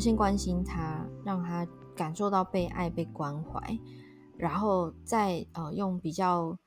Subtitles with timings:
[0.00, 3.78] 先关心他，让他感受到被爱、被关怀，
[4.38, 6.58] 然后再呃用比较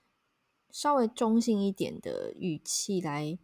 [0.70, 3.38] 稍微中性一点的语气来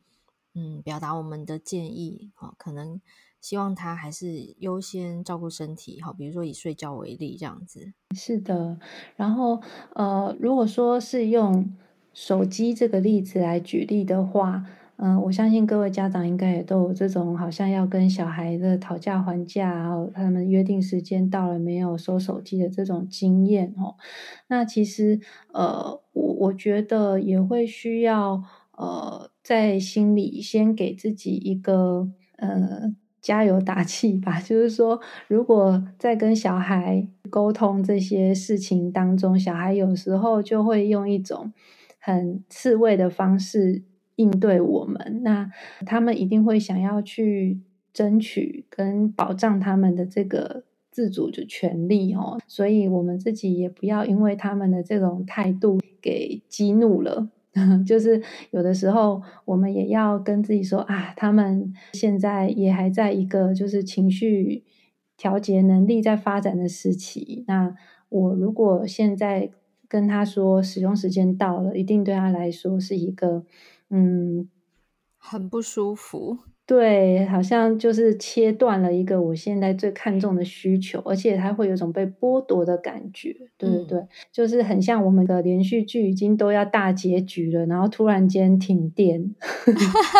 [0.53, 2.31] 嗯表达我们的建议。
[2.35, 3.01] 好，可能
[3.41, 5.99] 希望他还是优先照顾身体。
[6.01, 7.93] 好，比如说以睡觉为例，这样子。
[8.15, 8.79] 是的，
[9.15, 9.61] 然后
[9.95, 11.75] 呃，如果说是用
[12.13, 14.65] 手机这个例子来举例的话。
[15.01, 23.95] 嗯，我相信各位家长应该也都有这种好像要跟小孩的讨价还价，然后他们约定时间到了没有收手机的这种经验哦。
[24.49, 25.21] 那其实
[25.53, 28.43] 呃，我我觉得也会需要
[28.77, 34.39] 呃，在心里先给自己一个呃加油打气吧。
[34.43, 41.53] 就是说，如果在跟小孩沟通这些事情当中，小孩有时候就会用一种
[41.99, 43.83] 很刺猬的方式。
[44.19, 45.49] 应对我们，那
[45.85, 47.61] 他们一定会想要去
[47.93, 57.29] 争取跟保障他们的这个自主的权利哦，所以我们自己也不要因为他们的这种态度给激怒了，
[57.87, 64.65] 就是有的时候我们也要跟自己说啊，他们现在也还在一个就是情绪
[65.15, 67.73] 调节能力在发展的时期，那
[68.09, 69.49] 我如果现在
[69.87, 73.45] 跟他说使用时间到了，一定对他来说是一个。
[73.89, 74.49] 嗯，
[75.17, 76.37] 很不舒服。
[76.65, 83.35] 对，好像就是切断了一个我现在最看重的需求，而且它会有种被剥夺的感觉。
[83.57, 89.33] 对对对，嗯、就是很像我们的连续剧已经都要大结局了，然后突然间停电，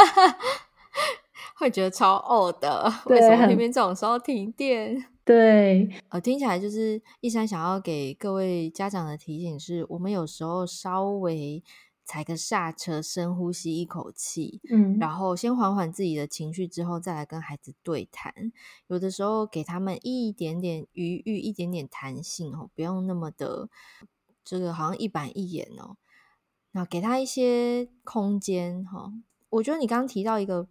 [1.56, 2.92] 会觉得超呕的。
[3.06, 5.06] 为什么偏偏这种时候停电？
[5.24, 11.64] 对，呃，听起来就是一山想要给各位家长的提醒是，我们有时候稍微。
[12.10, 18.34] 踩个刹车，深呼吸一口气，嗯，然后先缓缓自己的情绪，之后再来跟孩子对谈。
[18.88, 23.70] 有的时候给他们一点点余裕，一点点弹性哦，不用那么的
[24.44, 25.98] 这个好像一板一眼哦。
[26.72, 29.14] 那给他一些空间哈。
[29.52, 30.68] 我觉得你刚刚提到一个。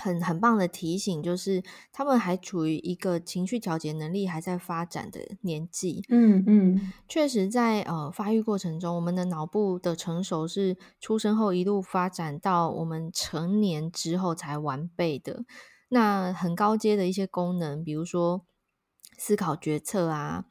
[0.00, 6.04] 很很棒的提醒，就是他们还处于一个情绪调节能力还在发展的年纪。
[6.08, 15.44] 嗯嗯，确实在呃发育过程中，我们的脑部的成熟是出生后一路发展到我们成年之后才完备的。
[15.88, 18.44] 那很高阶的一些功能，比如说
[19.18, 20.44] 思考决策啊，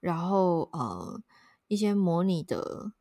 [0.00, 1.20] 然后呃
[1.68, 2.92] 一些模拟的。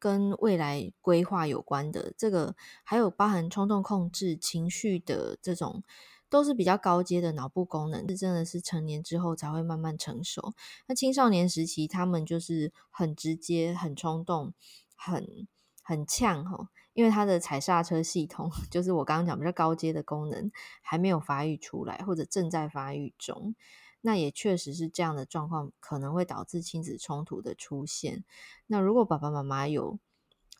[0.00, 5.84] 跟未来规划有关的这个，还有包含冲动控制、情绪的这种，
[6.30, 10.54] 都是比较高阶的脑部功能，是真的是成年之后才会慢慢成熟。
[10.86, 14.54] 那青少年时期，他们就是很直接、很冲动、
[14.96, 15.46] 很
[15.82, 20.50] 很呛吼，因为他的踩刹车系统， 就是我刚刚讲比较高阶的功能
[20.80, 23.54] 还没有发育出来，或者正在发育中。
[24.02, 28.24] 那也确实是这样的状况，可能会导致亲子冲突的出现。
[28.66, 29.98] 那如果爸爸妈妈有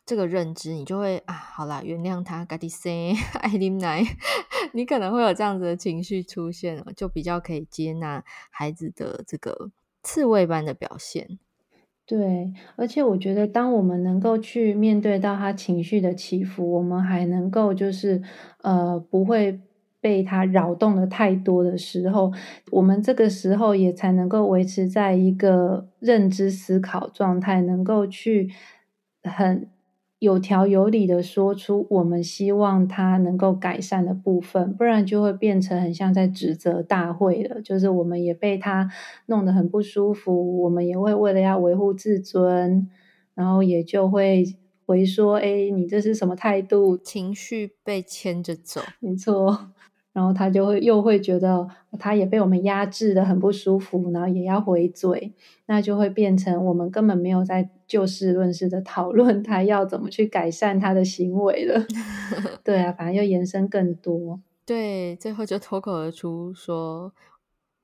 [0.05, 2.91] 这个认知，你就会啊，好啦，原谅他，嘎滴生
[3.41, 4.03] 爱啉奶，
[4.73, 9.71] 你可能会有这样子的情绪出现，就比较可以接纳孩子的这个
[10.03, 11.39] 刺猬般的表现。
[12.05, 18.21] 对，而且我觉得，当我们能够去面对到他情绪的起伏，我们还能够就是
[18.59, 19.59] 呃，不会。
[20.01, 22.33] 被他扰动的太多的时候，
[22.71, 28.49] 我们这个时候也才能够维持在一个认知思考状态，能够去
[29.23, 29.69] 很
[30.19, 37.61] 有条有理的说出我们希望他能够改善的部分，不然就会变成很像在指责大会了。
[37.61, 38.89] 就是我们也被他
[39.27, 42.87] 弄得很不舒服，我们也会为了要维护自尊，
[43.33, 44.43] 然后也就会
[44.85, 49.71] 回说：“哎，你这是什么态度？”情绪被牵着走，没错。
[50.13, 51.65] 然后他就会又会觉得
[51.97, 55.33] 他也被我们压制的很不舒服，然后也要回嘴，
[55.67, 61.85] 那就会变成我们根本没有在就事论事的讨论他要怎么去改善他的行为了。
[62.61, 64.41] 对啊，反正又延伸更多。
[64.65, 67.13] 对，最后就脱口而出说：“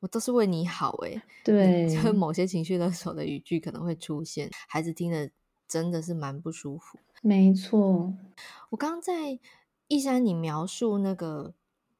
[0.01, 5.29] 我都是为你好。”诶，对，就某些情绪勒索的语句可能会出现，孩子听了
[5.65, 6.99] 真的是蛮不舒服。
[7.21, 8.13] 没错，
[8.71, 9.39] 我刚刚在
[9.87, 11.53] 一山你描述那个。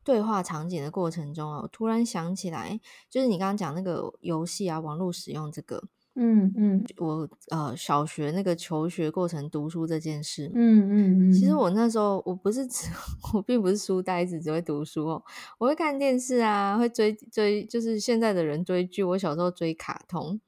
[0.07, 5.83] 对话场景的过程中啊，我突然想起来，就是你刚刚讲那个游戏啊，网络使用这个，
[6.15, 11.89] 嗯嗯，我呃小学那个求学过程读书这件事，嗯嗯嗯，其实我那。
[11.89, 12.88] 时候我不是只
[13.33, 15.24] 我并不是书呆子，只会读书哦，
[15.57, 20.39] 我会看电视啊，会追追，就是现在的人追剧，我小时候追卡通，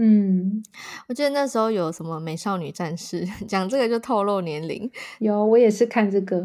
[0.00, 0.62] 嗯，
[1.08, 4.88] 我记得那时候有什么美少女战士， 讲这个就透露年龄。
[5.18, 6.38] 有，我也是看这个。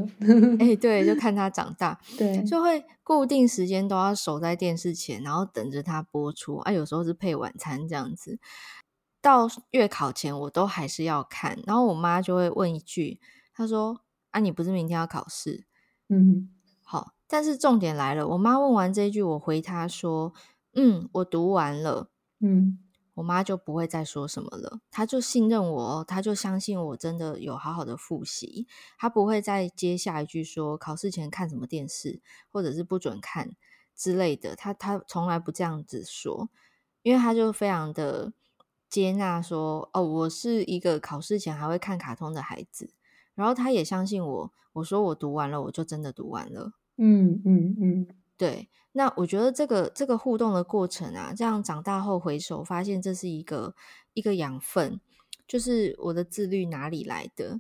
[0.59, 6.55] 哎、欸， 对，就看他长大，对，就会固定时间都要守在电视前，然后等着他播出。
[6.57, 8.39] 啊，有时候是配晚餐这样子。
[9.21, 11.59] 到月考前，我都还是要看。
[11.67, 13.19] 然后我妈就会问一句，
[13.53, 14.01] 她说
[14.31, 15.65] ：“啊，你不是明天要考试？”
[16.09, 16.49] 嗯，
[16.81, 17.13] 好。
[17.27, 20.33] 但是重点来了，我妈问完这一句，我回她说
[20.73, 22.09] ：“嗯，我读完了。”
[22.41, 22.79] 嗯。
[23.15, 28.68] 我妈就不会再说什么了，她就信任我，她就相信我真的有好好的复习，
[28.98, 32.21] 她不会再接下一句说考试前看什么电视，
[32.51, 33.51] 或者是不准看
[33.95, 36.50] 之类的，她她从来不这样子说，
[37.04, 38.33] 因为她就非常的
[38.89, 42.89] 接纳说，哦，我是一个考试前还会看卡通的孩子，
[43.36, 48.07] 然后她也相信我，我说我读完了，我就真的读完了，嗯嗯嗯，
[48.38, 48.69] 对。
[48.95, 53.74] 那我觉得这个这个互动的过程啊，这样长大后回首发现，这是一个
[54.13, 55.01] 一个养分，
[55.47, 57.59] 就是我的自律哪里来的？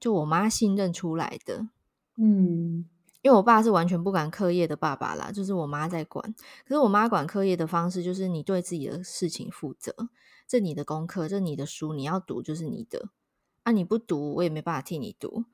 [0.00, 1.68] 就我妈信任出来的。
[2.16, 2.84] 嗯，
[3.22, 6.34] 因为我爸是完全不管课业的爸爸啦，就是我妈在管。
[6.66, 9.94] 可是我妈管课业的方式，就是你对自己的事情负责，
[10.48, 13.10] 这你的功课，这你的书，你要读就是你的。
[13.62, 15.44] 啊，你不读，我也没办法替你读。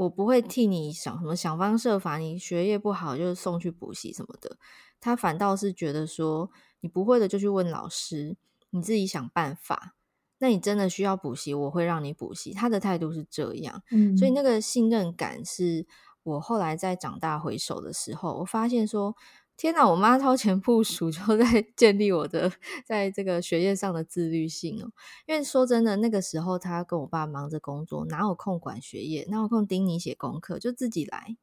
[0.00, 4.56] 我不会替你想什么，想方设法，你学业不好就送去补习什么的。
[4.98, 6.50] 他反倒是觉得说，
[6.80, 8.36] 你不会的就去问老师，
[8.70, 9.94] 你自己想办法。
[10.38, 12.54] 那你真的需要补习，我会让你补习。
[12.54, 15.86] 他的态度是这样，嗯，所以那个信任感是
[16.22, 19.14] 我后来在长大回首的时候，我发现说。
[19.60, 19.86] 天哪！
[19.86, 22.50] 我妈超前部署，就在建立我的
[22.82, 24.90] 在这个学业上的自律性哦。
[25.26, 31.36] 因为说真的，那个时候她跟我爸忙着工作，哪有空管学业，哪有空盯你写功课，就自己来。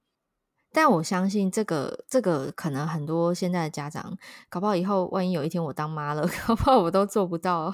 [0.71, 4.17] 但我相信这个，这个可能很多现在的家长，
[4.49, 7.71] 搞不好以后万一有一天我当妈了， 搞不好我都做不到。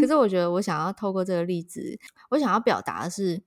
[0.00, 1.98] 可是我觉得，我想要透过这个例子，
[2.30, 3.42] 我想要表达的是，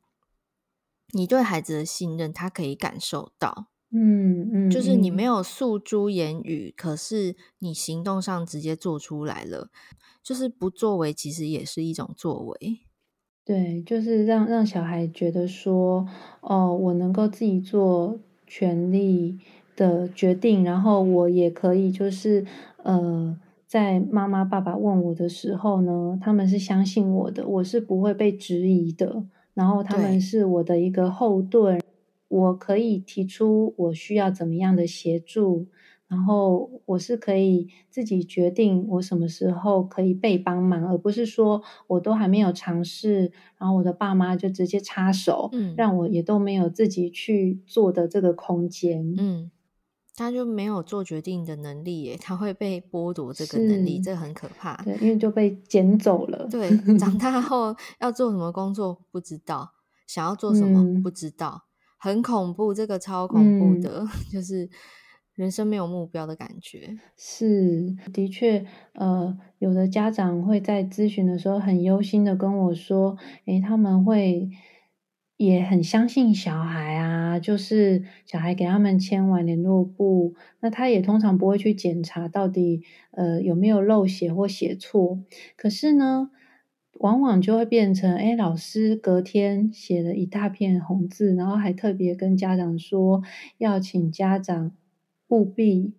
[1.14, 3.70] 你对孩子的信任，他可以感受到。
[3.92, 9.70] 嗯嗯，就是你没有诉诸言语，可是你行动上直接做出来了，
[10.22, 12.88] 就是不作为，其实也是一种作为。
[13.48, 16.06] 对，就是让让小孩觉得说，
[16.42, 19.40] 哦，我能够自己做权利
[19.78, 22.46] 的决定，然后我也可以，就是
[22.84, 29.24] 呃，在妈妈爸爸问我的时候呢，他们是相信我的，我是不会被质疑的，
[29.54, 31.80] 然后他们是我的一个后盾。
[32.28, 35.68] 我可以提出我需要怎么样的协助，
[36.08, 49.52] 然后我是可以自己决定我什么时候可以被帮忙，而不是说我都还没有尝试，然后我的爸妈就直接插手，嗯，让我也都没有自己去做的这个空间，嗯，
[50.16, 59.72] 他就没有做决定的能力耶，他会被剥夺这个能力，这很可怕，对，因为就被捡走了，对，长大 后要做什么工作不知道，
[60.08, 61.67] 想要做什么、嗯、不知道。
[62.08, 64.70] 很恐怖，这个超恐怖的，嗯、 就是
[65.36, 66.98] 人生没有目标的感觉。
[67.18, 74.50] 是，的确，呃，有的家长会在咨询的时候很忧心的跟我说，诶，他们会
[75.36, 82.82] 也很相信小孩啊，就是小孩给他们签完联络簿，那他也通常不会去检查到底
[83.12, 85.20] 呃有没有漏写或写错，
[85.58, 86.30] 可是呢。
[87.00, 93.22] 往往就会变成，哎，老师隔天写了一大片红字，然后还特别跟家长说，
[93.58, 94.72] 要请家长
[95.28, 95.94] 务必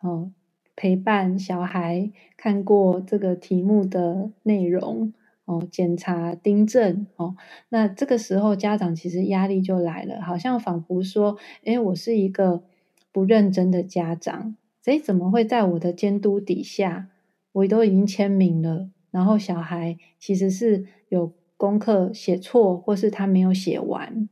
[0.00, 0.32] 哦
[0.74, 5.12] 陪伴小孩看过这个题目的内容
[5.44, 7.36] 哦，检查订正哦。
[7.68, 12.62] 那这个时候家长其实压力就来了，好像仿佛说，哎，我是一个
[13.12, 17.08] 不认真的家长，哎，怎么会在我的监督底下，
[17.52, 18.88] 我都已经签名了。
[19.10, 24.28] 然后小孩其实是有功课写错，或是他没有写完。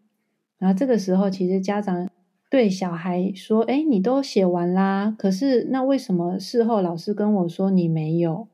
[0.59, 2.09] 然后这个时候，其实家长
[2.51, 8.49] 对小孩说：“哎，你都写完啦，可是那为什么事后老师跟我说你没有？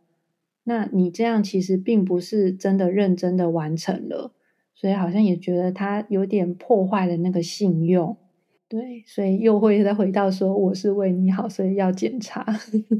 [0.64, 4.32] 那你这样其实并不是真的认真的完成了，
[4.74, 8.16] 所以好像也觉得他有点破坏了那个信用。
[8.68, 12.46] 对，所以又会再回到说我是为你好，所以要检查。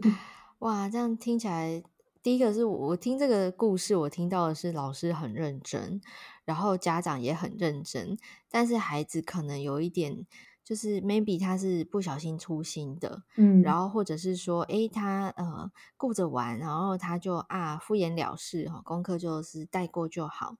[0.60, 1.82] 哇，这样听起来。
[2.22, 6.00] 第一个是我听这个故事，我听到的是老师很认真，
[6.44, 8.16] 然后家长也很认真，
[8.48, 10.24] 但是孩子可能有一点，
[10.62, 20.54] 就是 maybe 他是不小心粗心的，嗯，然后或者是说，诶，他呃顾着玩，然后他就啊敷衍了事哈，功课就是带过就好，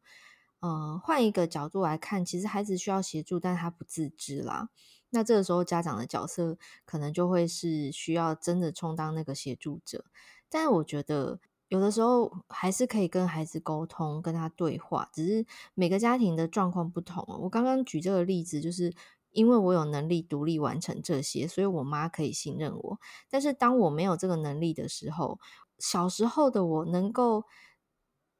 [0.62, 4.71] 嗯、呃，换一个角度来看，其实孩子需要协助，但他不自知啦，
[5.11, 10.04] 那这个时候家长的角色可能就会是需要真的充当那个协助者，
[10.50, 11.38] 但是我觉得。
[11.73, 17.25] 有的时候还是可以跟孩子沟通，跟他对话，只是每个家庭的状况不同。
[17.41, 18.93] 我刚刚举这个例子，就是
[19.31, 23.00] 因为我有能力独立完成这些，所以我妈可以信任我。
[23.31, 25.41] 但是当我没有这个能力的时候，
[25.79, 27.45] 小时候的我能够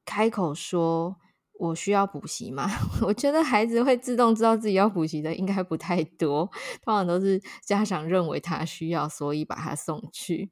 [0.05, 1.17] 开口说
[1.55, 2.69] 我需要补习吗？
[3.01, 6.45] 我觉得孩子会自动知道自己要补习的应该不太多，
[6.85, 10.51] 通常都是家长认为他需要，所以把他送去，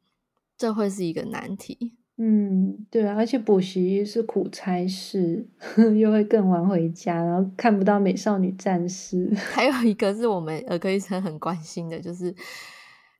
[0.56, 1.99] 这会是一个难题。
[2.22, 5.48] 嗯，对啊，而且补习是苦差事，
[5.98, 9.32] 又会更晚回家，然后看不到美少女战士。
[9.54, 12.34] 还有一个是我们儿科医生很关心的，就是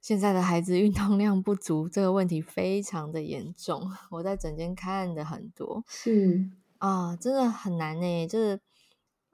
[0.03, 3.91] 现在的孩子运动量不足这个问题非常的严重。
[4.13, 8.27] 我在诊间看的很多，是啊、呃，真的很难呢。
[8.29, 8.61] 就是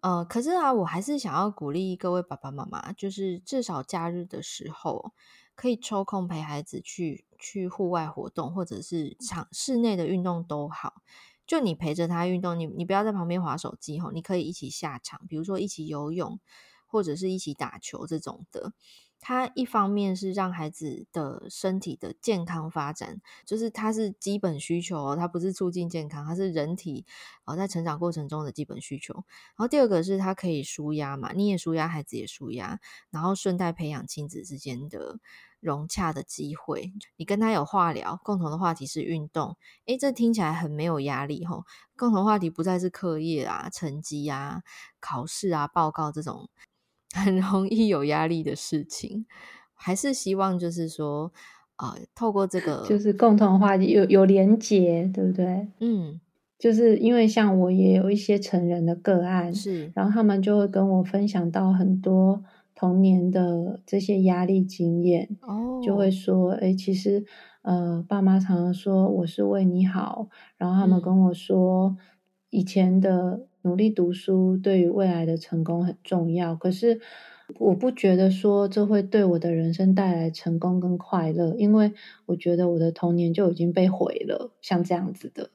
[0.00, 5.12] 呃，可是啊，我还是想要鼓励各位爸爸妈妈，就是至少假日的时候。
[5.58, 10.94] 可以抽空陪孩子去去户外活动，或者是场室内的运动都好。
[11.46, 16.40] 就你陪着他运动，你你不要在旁边划手机吼，你可以一起下场，比如说一起游泳，
[16.86, 18.72] 或者是一起打球这种的。
[19.18, 27.04] 它一方面是让孩子的身体的健康发展，就是它是基本需求，它不是促进健康，它是人体
[27.44, 29.14] 呃在成长过程中的基本需求。
[29.14, 32.78] 然后第二个是它可以舒压嘛，你也舒压，孩子也舒压，
[33.11, 35.18] 然后顺带培养亲子之间的
[35.58, 36.92] 融洽的机会。
[37.16, 39.56] 你跟他有话聊，共同的话题是运动，
[39.87, 41.64] 诶，这听起来很没有压力吼。
[41.96, 44.62] 共同话题不再是课业啊、成绩啊、
[45.00, 46.49] 考试啊、报告这种。
[47.25, 49.25] 很容易有压力的事情，
[49.75, 51.32] 还是希望就是说，
[51.76, 55.68] 呃，透过这个就是共同话题有有连结，对不对？
[55.80, 56.20] 嗯，
[56.58, 62.44] 就是因为像我也有一些成人的个案，是，然后他们就会跟我分享到很多
[62.75, 67.25] 童年的这些压力经验，哦，就会说，哎，其实
[67.62, 71.96] 呃，爸妈常常说我是为你好，然后他们跟我说，
[72.50, 73.46] 以前的。
[73.66, 77.00] 努力读书对于未来的成功很重要，可是
[77.58, 81.92] 我不觉得说这会对我的人生带来成功跟快乐，因为
[82.26, 84.52] 我觉得我的童年就已经被毁了。
[84.61, 85.50] 像这样子的，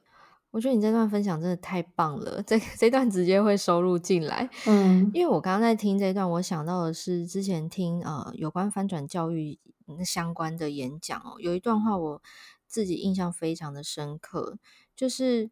[0.50, 4.50] 我觉得你这段分享真的太棒了，这 这段直接会收录进来。
[4.66, 9.58] 嗯，因为我刚刚在听这段，我想到的是之前听呃有关翻转教育
[10.04, 12.22] 相关的演讲哦，有一段话我
[12.66, 14.58] 自己印象非常的深刻，
[14.94, 15.50] 就是。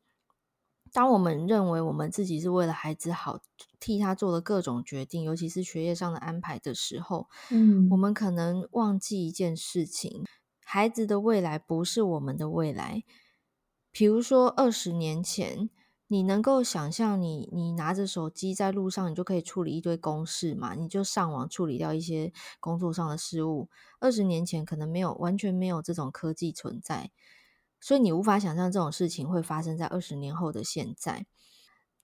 [0.92, 3.40] 当我们认为我们自己是为了孩子好，
[3.78, 10.24] 替他做了各种决定，尤其是学业上的安排的时候，嗯，我们可能忘记一件事情：
[10.64, 13.04] 孩子的未来不是我们的未来。
[13.92, 15.68] 比如说，二十年前，
[16.06, 20.74] 你能够想象你你拿着手机在路上，你就可以处理一堆公事嘛？
[20.74, 23.68] 你就上网处理掉一些工作上的事务。
[23.98, 27.10] 二十年前可能没有，完全没有这种科技存在。
[27.80, 31.26] 所以你无法想象这种事情会发生在二十年后的现在，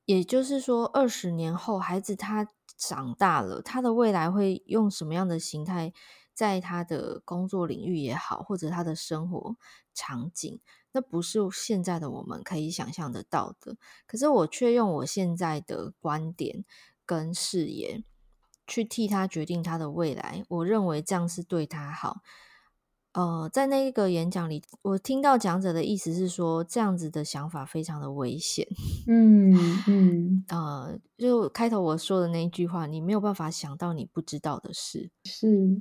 [0.05, 5.93] 也就是说，二十年后孩子他长大了，他的未来会用什么样的形态，
[6.33, 9.57] 在他的工作领域也好，或者他的生活
[9.95, 10.61] 场景，
[10.93, 13.77] 那不是现在的我们可以想象得到的。
[14.07, 16.65] 可是我却用我现在的观点
[17.05, 18.05] 跟视野
[18.67, 22.23] 去替他决定他的未来，我认为这样是对他好。
[23.17, 28.69] 呃，在那个演讲里，我听到讲者的意思是说，这样子的想法非常的危险。
[29.09, 29.57] 嗯
[29.89, 35.81] 嗯，呃，就开头我说的那一句话，你没有办法想到你不知道的事，是，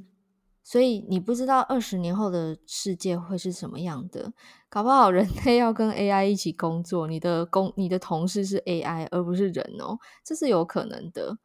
[0.63, 4.32] 所以你不知道二十年后的世界会是什么样的。
[4.70, 11.38] 搞不好人类要跟 AI 一起工作，你的工，你的同事是 AI 而不是人哦，这是有可能的。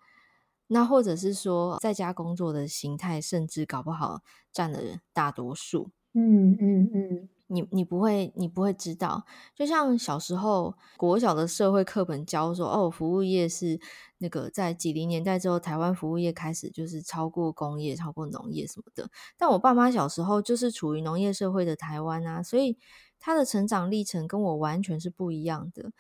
[0.73, 4.21] 那或者是说，在家工作的形态，甚至搞不好
[4.53, 4.79] 占了
[5.13, 5.91] 大多数。
[6.15, 9.25] 嗯嗯嗯，你你不会你不会知道，
[9.55, 13.81] 就像小时候国小的社会课本教说，哦，服务业是
[14.19, 19.11] 那个在几零年代之后，台湾服务业开始就是超过工业、超过农业什么的。
[19.37, 22.77] 但我爸妈小时候就是处于农业社会的台湾啊，所以
[23.19, 25.91] 他的成长历程跟我完全是不一样的。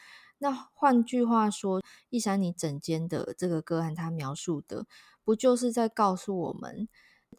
[0.42, 4.86] 那换句话说，一山你整间的这个歌和，他描述的
[5.22, 6.88] 不就是在告诉我们，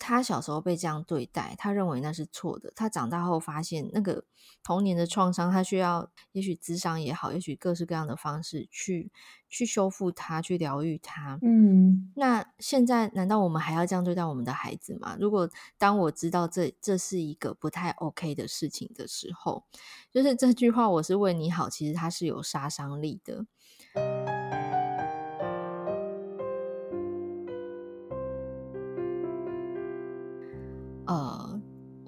[0.02, 2.74] 他小时候被这样对待，他认为那是错的。
[2.76, 4.26] 他长大后发现，那个
[4.64, 9.12] 童年的创伤，他需要也许智商也好，也许各式各样的方式去
[9.48, 11.38] 去修复它，去疗愈它。
[11.44, 15.16] 嗯，那现在难道我们还要这样对待我们的孩子吗？
[15.20, 19.64] 如果当我知道这这是一个不太 OK 的事情的时候，
[20.10, 23.46] 就是这句话“我是为你好”，其实它是有杀伤力的。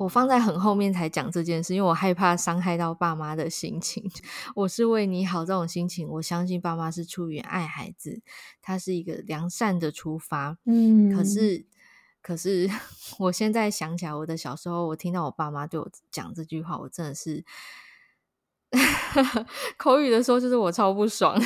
[0.04, 4.04] 我放在很后面才讲这件事，因为我害怕伤害到爸妈的心情。
[4.54, 8.22] 我是为你好这种心情，我相信爸妈是出于爱孩子，
[8.62, 10.58] 他是一个良善的出发。
[10.66, 11.66] 嗯，可是，
[12.22, 12.70] 可 是
[13.18, 17.46] 我现在想起来，我的小时候，我听到我爸妈对我讲这句话，我真的是
[19.80, 21.42] 口语的时候，就是我超不爽。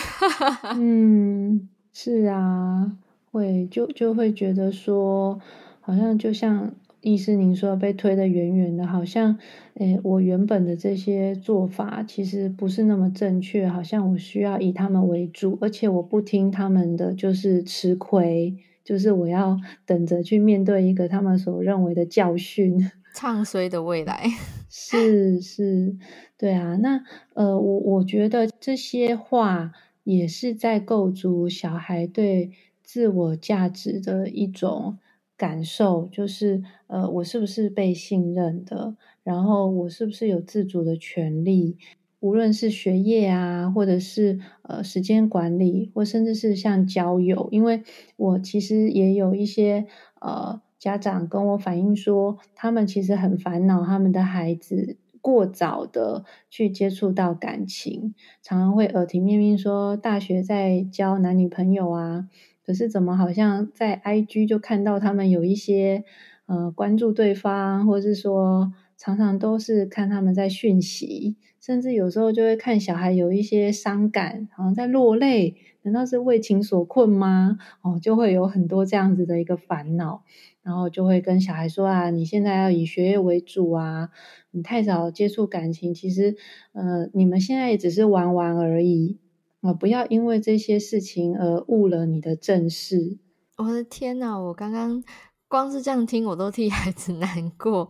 [0.74, 2.92] 嗯，是啊，
[3.32, 5.40] 会就就会觉得说，
[5.82, 6.74] 好像就像。
[7.08, 9.38] 意思您说被推得远远的，好像，
[9.76, 24.30] 诶，我原本的这些做法其实不是那么正确，好像我需要以他们为主，而且我不听他们的就是吃亏，就是我要 等着去面对一个他们所认为的教训， 唱衰的未来，
[24.70, 25.96] 是是，
[26.38, 27.02] 对啊，那
[27.36, 29.72] 呃，我我觉得这些话
[30.04, 32.52] 也是在构筑小孩对
[32.84, 34.98] 自我价值的一种。
[35.38, 38.96] 感受就是，呃，我是不是被信任的？
[39.24, 41.78] 然后我是不是有自主的权利？
[42.20, 47.84] 无论是学业啊，或者是呃时间管理，或甚至是像交友，因为
[48.16, 49.86] 我其实也有一些
[50.20, 62.28] 呃家长跟我反映说，他们其实很烦恼，他们的孩子过早的去接触到感情，常常会耳提面命说大学在交男女朋友啊。
[62.68, 66.04] 可是怎么好像在 IG 就看到他们有一些
[66.48, 77.58] 呃关注对方，或者是说常常都是看他们在讯息，甚至有时候就会看小孩有一些伤感，好像在落泪，难道是为情所困吗？
[77.82, 80.24] 哦，就会有很多这样子的一个烦恼，
[80.62, 84.10] 然后就会跟小孩说啊，你现在要以学业为主啊，
[84.52, 86.36] 你太早接触感情，其实
[86.74, 89.20] 呃你们现在也只是玩玩而已。
[89.62, 89.74] 啊！
[89.74, 93.18] 不要因为这些事情而误了你的正事。
[93.58, 94.38] 我的天哪！
[94.38, 95.04] 我刚刚
[95.48, 97.90] 光是这样听，我都替孩子 难过。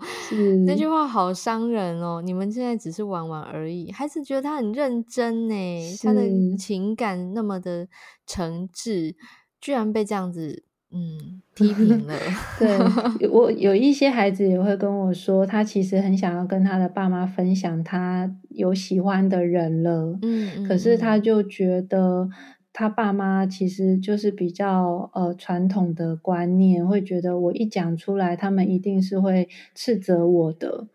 [0.65, 2.21] 那，句话好伤人哦。
[2.21, 5.55] 你们现在只是玩玩而已，孩子觉得他很认真呢，
[6.01, 6.21] 他的
[6.57, 7.87] 情感那么的
[8.25, 9.15] 诚挚，
[9.59, 10.63] 居然被这样子。
[10.91, 12.13] 嗯， 批评了。
[12.57, 20.17] 对，我有一些孩子也会跟我说，他其实很想要跟他的爸妈分享他有喜欢的人了。
[20.21, 22.29] 嗯，嗯，可是他就觉得
[22.71, 30.87] 他爸妈其实就是比较呃传统的观念，会觉得我一讲出来，他们一定是会斥责我的，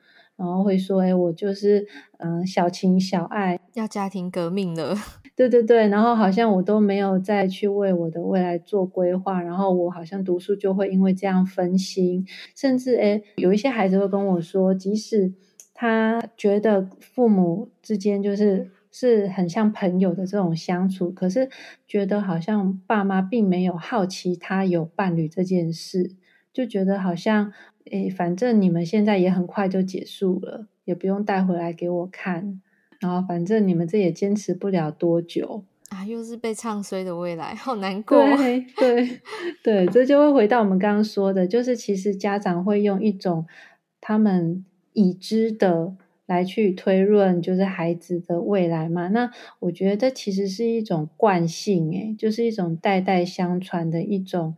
[0.44, 1.86] 然后会说：“哎，我就是
[2.18, 4.96] 嗯、呃、小情小爱，要家庭革命了。
[5.36, 15.32] ”对对对，然后好像我都没有再去为我的未来做规划，然后我好像读书就会因为这样分心，甚至诶，有一些孩子会跟我说，即使
[15.72, 21.48] 他觉得父母之间就是是很像朋友的这种相处，可是
[21.86, 26.10] 觉得好像爸妈并没有好奇他有伴侣这件事，
[26.52, 27.50] 就觉得好像
[27.90, 32.60] 诶，反正你们现在也很快就结束了，也不用带回来给我看。
[33.00, 36.04] 然后反正你们这也坚持不了多久啊！
[36.06, 38.16] 又是被唱衰的未来，好难过。
[38.38, 39.20] 对对
[39.62, 43.44] 对，这就会回到我们刚刚说的，就是其实家长会用一种
[44.00, 49.08] 他们已知的来去推论，就是孩子的未来嘛。
[49.08, 54.54] 那我觉得这其实是一种惯性，诶，就是一种代代相传的一种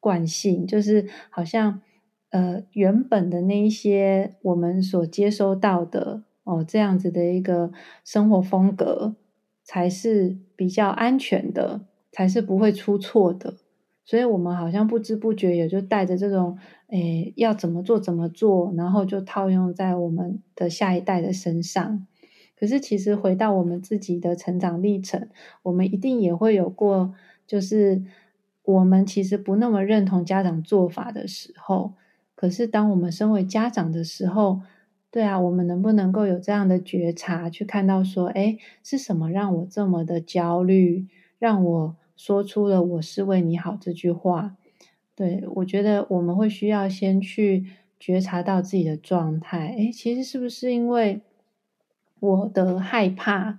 [0.00, 1.80] 惯性，就是好像
[2.30, 6.22] 呃原本的那一些我们所接收到的。
[6.44, 7.72] 哦，这样子的一个
[8.04, 9.16] 生活风格
[9.64, 11.80] 才是比较安全的，
[12.12, 13.56] 才是不会出错的。
[14.04, 22.06] 所以，我们好像不知不觉也就带着这种，诶，要怎么做怎么做，然后就套用在我们的下一代的身上。
[22.56, 25.28] 可是，其实回到我们自己的成长历程，
[25.64, 27.12] 我们一定也会有过，
[27.44, 28.04] 就是
[28.62, 31.94] 我们其实不那么认同家长做法的时候。
[32.36, 34.60] 可是，当我们身为家长的时候，
[35.10, 41.06] 对啊，我们能不能够有这样的觉察，去看到说，诶，是什么让我这么的焦虑，
[41.38, 44.54] 让我说出了“我是为你好”这句话？
[45.16, 47.64] 对，我觉得我们会需要先去
[47.98, 49.74] 觉察到自己的状态。
[49.78, 51.22] 诶，其实是不是因为
[52.20, 53.58] 我的害怕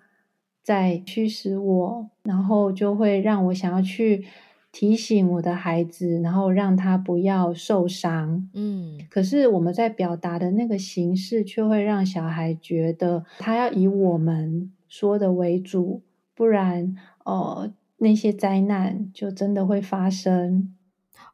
[0.61, 4.25] 在驱使我，然后就会让我想要去。
[4.71, 8.47] 提醒我的孩子，然后让他不要受伤。
[8.53, 16.03] 嗯，可是我们在表达的那个形式，却会让小孩觉得他要以我们说的为主，
[16.35, 20.75] 不然，呃，那些灾难就真的会发生。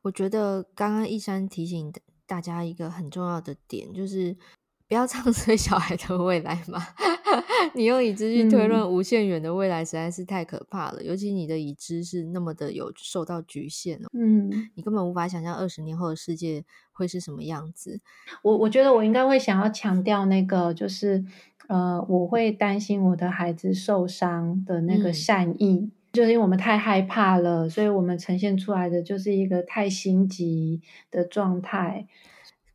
[0.04, 1.94] 我觉得刚刚一山提醒
[2.26, 4.36] 大家一个很重要的点，就是
[4.94, 6.80] 不要唱衰小孩的未来嘛。
[7.74, 14.08] 你用已知去推论无限远的未来实在是太可怕了，嗯、尤其你的已知是那么的有受到局限哦。
[14.14, 18.00] 嗯，你根本无法想象二十年后的世界会是什么样子。
[18.44, 21.26] 我我觉得我应该会想要强调那个，就是
[21.68, 32.06] 呃，我会担心我的孩子受伤的那个善意，嗯、就是因为我们太害怕了，所以我们呈现出来的就是一个太心急的状态。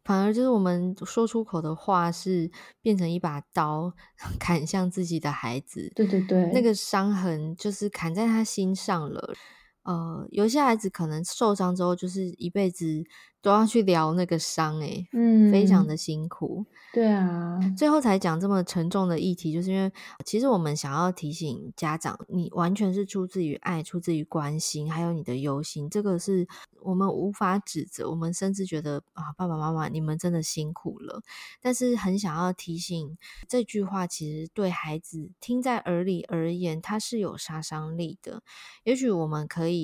[0.08, 3.92] 反而就是我们说出口的话是变成一把刀
[4.40, 9.34] 砍向自己的孩子，对对对，那个伤痕就是砍在他心上了。
[9.82, 13.04] 呃，有些孩子可能受伤之后，就是一辈子
[13.40, 16.66] 都要去疗那个伤，诶，嗯，非常的辛苦。
[16.92, 19.92] 对啊，最后才讲这么沉重的议题，就是因为
[20.24, 26.48] 其实我们想要提醒家长，你完全是出自于爱，出自于关心，还有你的忧心，这个是
[26.80, 31.22] 我们无法指责，我们甚至觉得啊，爸爸妈妈你们真的辛苦了，
[31.60, 38.42] 但是很想要提醒这句话，其实对孩子听在耳里而言，它是有杀伤力的。
[38.82, 39.77] 也许我们可以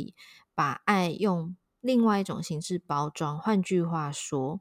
[0.54, 4.60] 把爱用另外一种形式包装，换句话说。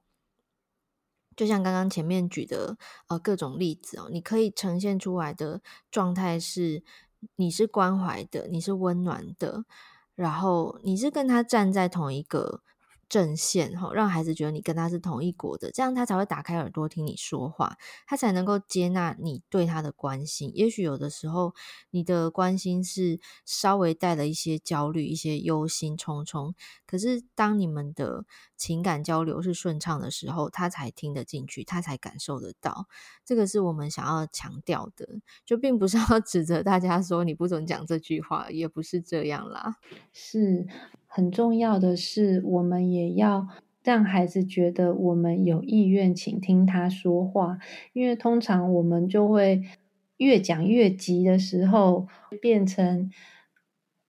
[1.36, 6.84] 就像刚刚前面举的呃各种例子哦，你可以呈现出来的状态是，
[7.38, 9.66] 你是关怀的，你是温暖的，
[10.14, 12.62] 然后你是跟他站在同一个。
[13.14, 20.52] 阵线哈，让孩子觉得你跟他是同一国的，这样他才会打开耳朵听你说话，他才能够接纳你对他的关心。
[20.56, 21.54] 也许有的时候，
[21.92, 26.56] 你的关心是稍微带了一些焦虑、一些忧心忡忡。
[26.88, 28.26] 可是当你们的
[28.58, 32.88] 情感交流是顺畅的时候，他才听得进去，他才感受得到。
[33.24, 35.08] 这个是我们想要强调的，
[35.46, 39.76] 就并不是要 指责大家说你不准讲这句话，也不是这样啦。
[40.12, 40.66] 是。
[41.16, 43.48] 很重要的是，我们也要
[43.84, 47.60] 让孩子觉得我们有意愿倾听他说话，
[47.94, 49.62] 因为通常我们就会
[50.18, 52.08] 越讲越急的时候，
[52.42, 53.12] 变成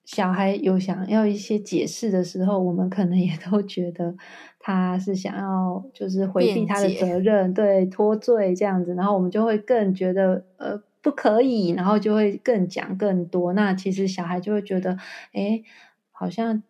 [0.06, 4.16] 小孩有想要一些解释的时候，我们可能也都 觉得
[4.58, 13.52] 他是想要就是回避他的责任，对，脱罪这样子，然后我们就会更觉得呃不可以，然后就会更讲更多。
[13.52, 14.96] 那其实小孩就会觉得，
[15.34, 15.62] 哎，
[16.10, 16.62] 好像。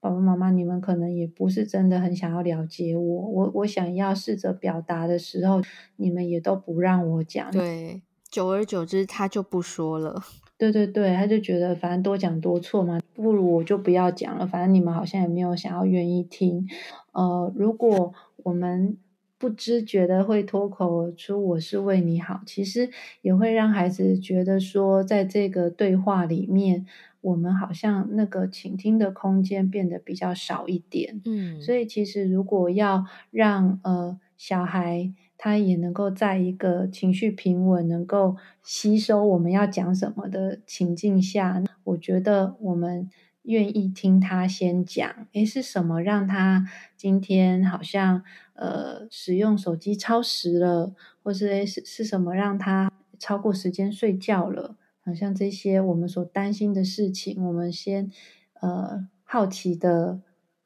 [0.00, 3.02] 爸爸妈妈，你们可能也不是真的很想要了解我。
[3.02, 5.60] 我我想要试着表达的时候，
[5.96, 7.50] 你们也都不让我讲。
[7.50, 10.22] 对，久而久之，他就不说了。
[10.56, 14.46] 对对对，他就觉得反正多讲多错嘛，不如我就不要讲了。
[14.46, 16.68] 反正你们好像也没有想要愿意听。
[17.12, 18.12] 呃，如果
[18.44, 18.96] 我们
[19.36, 22.88] 不知觉的会脱口而出“我是为你好”，其实
[23.22, 26.86] 也会让孩子觉得说，在这个对话里面。
[27.20, 43.08] 我们好像那个倾听的空间变得比较少一点，嗯，所以其实如果要让呃小孩他也能够在一个情绪平稳、能够吸收我们要讲什么的情境下，我觉得我们
[43.42, 48.22] 愿意听他先讲，诶，是什么让他今天好像
[48.54, 54.76] 呃使用手机超时了，或是诶是是什么让他超过时间睡觉了？
[55.08, 58.12] 好像这些我们所担心的事情，我们先
[58.60, 60.20] 呃好奇的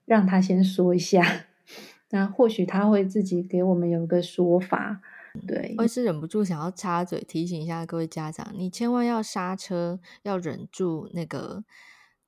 [0.05, 1.47] 让他先说一下，
[2.11, 5.01] 那或许他会自己给我们有一个说法。
[5.47, 11.63] 对，我是忍不住想要插嘴提醒一下各位家长，你千万要刹车，要忍住那个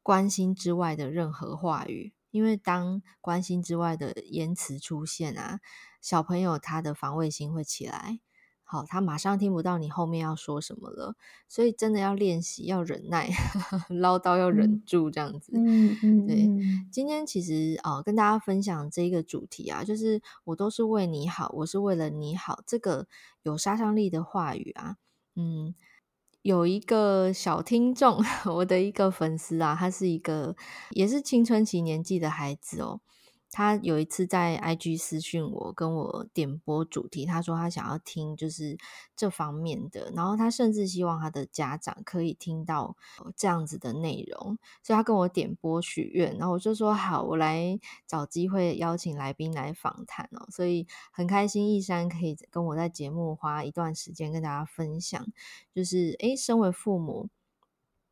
[0.01, 5.59] 关心之外的任何话语，因为当关心之外的言辞出现啊，
[6.01, 8.21] 小朋友他的防卫心会起来。
[8.75, 11.15] 好，他马上听不到你后面要说什么了，
[11.49, 13.31] 所以真的要练习，要忍耐，
[13.89, 15.53] 唠叨要忍住，这样子。
[15.55, 16.49] 嗯嗯，对。
[16.91, 23.07] 今天其实啊、呃，跟大家分享这个主题啊，就是我都是为你好，我是为了你好，这个
[23.45, 24.97] 有杀伤力的话语啊，
[25.37, 25.73] 嗯，
[26.43, 28.21] 有一个小听众，
[28.57, 30.57] 我的一个粉丝啊，他是一个
[30.91, 33.01] 也是青春期年纪的孩子哦。
[33.57, 37.25] 他有一次在 IG 私讯我，跟我点播主题。
[37.25, 38.77] 他说他想要听就是
[39.15, 42.97] 这方面的，然后他甚至希望他的家长可以听到
[43.37, 46.37] 这样子的内容，所以他跟我点播许愿。
[46.37, 50.49] 然后我就说好，我来找机会邀请来宾来访谈哦。
[50.51, 55.25] 所以很开心，一山可以跟我在节目花一段时间跟大家分享，
[55.73, 57.29] 就是诶，身为父母。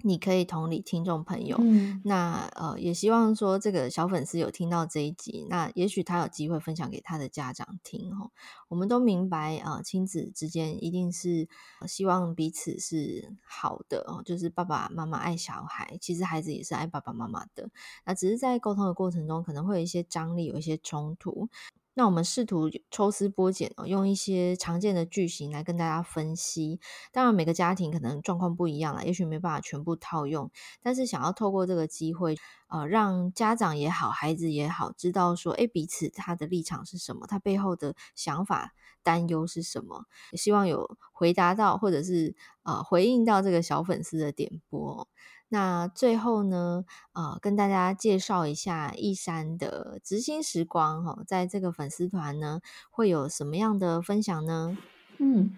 [0.05, 8.31] 你可以同理听众朋友，嗯、那呃也希望说这个小粉丝有听到这一集，那也许他有机会分享给他的家长听哦。
[8.69, 11.49] 我们都明白啊、呃，亲子之间一定是
[11.87, 17.69] 希望彼此是好的哦，就是爸爸妈妈爱小孩，其实孩子也是爱爸爸妈妈的。
[18.05, 21.49] 那只是在沟通的过程中，可能会有一些张力，有一些冲突。
[21.95, 26.81] 那我们试图抽丝剥茧哦，用一些常见的句型来跟大家分析。
[27.13, 30.51] 当然，每个家庭可能状况不一样了，也许没办法全部套用。
[30.83, 32.37] 但是，想要透过这个机会，
[32.69, 40.07] 呃，让家长也好，孩子也好，知道说，诶，彼此他的立场是什么，他背后的想法、担忧是什么。
[40.33, 45.09] 希望有回答到，或者是呃回应到这个小粉丝的点播。
[45.53, 54.79] 那最后呢，呃，跟大家介绍一下一山的知心时光哈，在这个粉丝团呢，会有什么样的分享呢？
[55.19, 55.53] 嗯，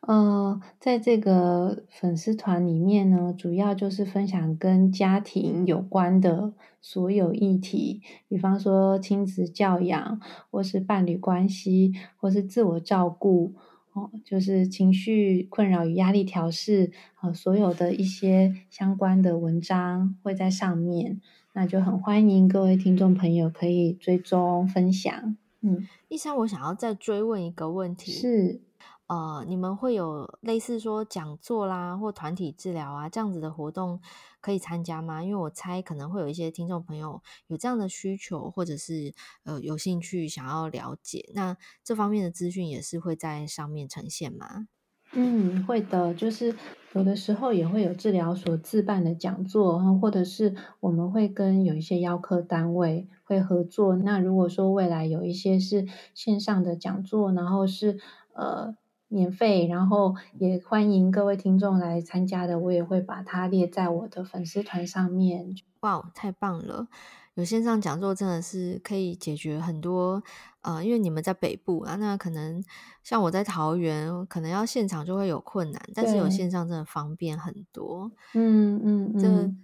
[0.00, 13.54] 呃，在这个粉丝团里面呢，主要就是分享跟家庭有关的所有议题，比方说亲子教养，或是伴侣关系，或是自我照顾。
[13.96, 21.18] 哦，就是情绪困扰与压力调试，呃，所有的一些相关的文章会在上面，
[21.54, 25.38] 那就很欢迎各位听众朋友可以追踪分享。
[25.62, 28.60] 嗯，一山，我想要再追问一个问题是。
[29.06, 34.00] 呃，你们会有类似说讲座啦，或团体治疗啊这样子的活动
[34.46, 35.24] 可以参加吗？
[35.24, 44.68] 因为我猜可能会有一些听众朋友有这样的需求，或者是呃有兴趣想要了解，那这方面的资讯也是会在上面呈现吗？
[45.14, 46.54] 嗯，会的，就是
[46.92, 53.96] 有的时候也会有治疗所自办的讲座，或者是我们会跟有一些邀客单位会合作。
[53.96, 57.98] 那如果说未来有一些是线上的讲座，然后是
[58.32, 58.76] 呃。
[59.08, 65.54] 免费，然后也欢迎各位听众来参加的，我也会把它列在我的粉丝团上面。
[65.80, 66.88] 哇，太棒了！
[67.36, 70.22] 有线上讲座真的是可以解决很多，
[70.62, 72.64] 呃，因为你们在北部啊，那可能
[73.04, 78.10] 像我在桃园，可能要现场就会有困难，但是有线上真的方便很多。
[78.32, 79.56] 嗯嗯嗯，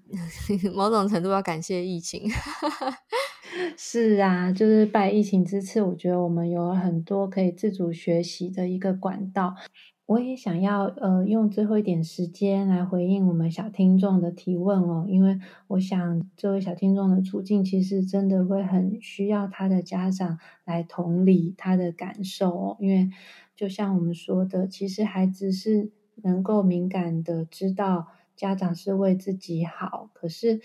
[0.60, 2.30] 这 某种程度要感谢疫情。
[3.76, 9.54] 是啊，就是拜疫情之赐，我觉得我们有很多可以自主学习的一个管道。
[10.06, 15.38] 我也想要呃用最后一点时间来回应我们小听众的提问哦，因为
[15.68, 23.10] 我想这位小听众的处境其实真的会很需要他的家长来同理他的感受哦，因为
[23.56, 25.90] 就像我们说的，其实孩子是
[26.22, 30.60] 能够敏感的知道家长是为自己好，可是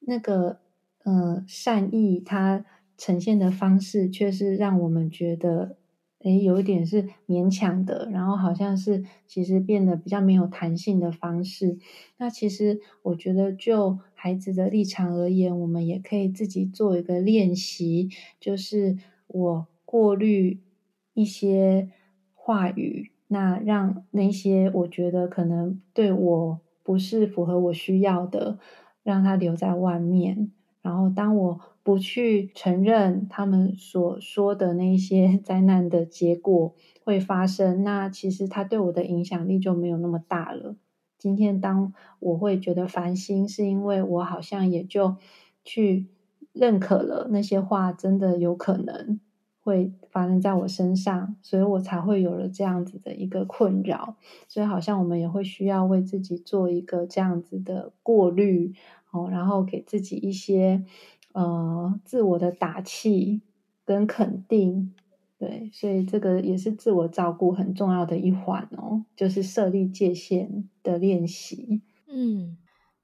[0.00, 0.60] 那个。
[1.04, 2.66] 呃，善意它
[2.98, 5.77] 呈现的方式，却是让我们觉得，
[6.24, 11.78] 诶，有一点是勉强的，然后好像是其实变得比较没有弹性的方式。
[12.16, 18.08] 那其实我觉得，就孩子的立场而言，我们也可以自己做一个练习，
[18.40, 18.96] 就是
[19.28, 20.60] 我过滤
[21.14, 21.88] 一些
[22.34, 28.58] 话语，那让那些我觉得可能对我不是符合我需要的，
[29.04, 30.50] 让它留在外面。
[30.82, 40.76] 然后，当我不去承认他们所说的那些 灾难的结果会发生，那其实他对我的影响力就没有那么大了。
[41.16, 45.16] 今天，当我会觉得烦心，是因为我好像也就
[45.64, 46.08] 去
[46.52, 49.18] 认可了那些话真的有可能
[49.62, 54.16] 会发生在我身上，所以我才会有了这样子的一个困扰。
[54.46, 58.74] 所以，好像我们也会需要为自己做一个这样子的过滤。
[59.10, 60.84] 哦，然后给自己一些
[61.40, 63.42] 呃自我的打气
[63.84, 64.94] 跟肯定，
[65.38, 71.82] 对，所以这个也是自我照顾很重要的一环哦，就是设立界限的练习。
[72.08, 72.56] 嗯，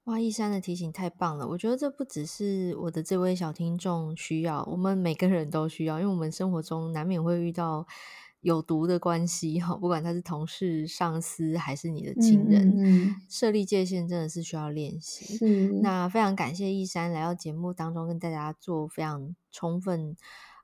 [0.03, 7.87] 哇，一山的提醒太棒了，我觉得这不只是我的这位小听众需要，我们每个人都需要，因为我们生活中难免会遇到。
[8.45, 15.39] 有毒的关系哈，不管他是同事、上司还是你的亲人，嗯嗯、设立界限真的是需要练习。
[15.81, 20.15] 那非常感谢一山来到节目当中跟大家做非常充分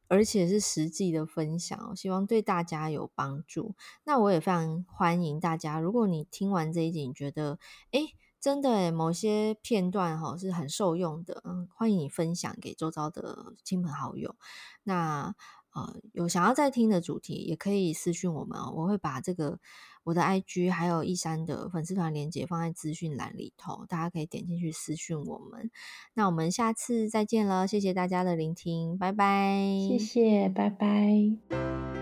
[0.08, 3.74] 而且是实际的分享，希望对大家有帮助。
[4.04, 7.58] 那我也非常欢迎大家，如果你听完这一集，你觉得
[7.90, 14.36] 诶真的诶某些片段哈是很受用的，嗯，欢迎你分享给周遭的亲朋好友。
[14.84, 15.34] 那。
[15.74, 18.74] 呃，有想要再听的主题，也可以私讯我们哦。
[18.76, 19.60] 我会把这个
[20.04, 25.72] 我的 IG 还有一山的粉丝团连接放在资讯栏里头，大家可以点进去私讯我们。
[26.14, 29.64] 那我们下次再见了，谢谢大家的聆听，拜拜。
[29.88, 32.01] 谢谢，拜拜。